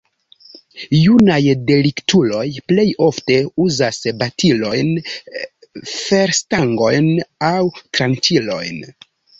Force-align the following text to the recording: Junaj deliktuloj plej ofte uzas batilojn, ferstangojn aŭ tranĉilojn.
Junaj 0.99 1.41
deliktuloj 1.71 2.47
plej 2.71 2.87
ofte 3.09 3.37
uzas 3.67 4.01
batilojn, 4.23 4.91
ferstangojn 5.95 7.13
aŭ 7.55 7.65
tranĉilojn. 7.79 8.87